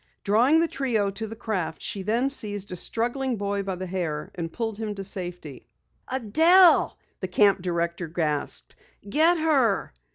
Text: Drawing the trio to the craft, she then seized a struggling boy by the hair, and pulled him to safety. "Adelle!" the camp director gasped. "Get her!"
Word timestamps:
Drawing 0.23 0.59
the 0.59 0.67
trio 0.67 1.11
to 1.11 1.27
the 1.27 1.35
craft, 1.35 1.79
she 1.79 2.01
then 2.01 2.27
seized 2.27 2.71
a 2.71 2.75
struggling 2.75 3.35
boy 3.35 3.61
by 3.61 3.75
the 3.75 3.85
hair, 3.85 4.31
and 4.33 4.51
pulled 4.51 4.79
him 4.79 4.95
to 4.95 5.03
safety. 5.03 5.67
"Adelle!" 6.11 6.95
the 7.19 7.27
camp 7.27 7.61
director 7.61 8.07
gasped. 8.07 8.75
"Get 9.07 9.37
her!" 9.37 9.93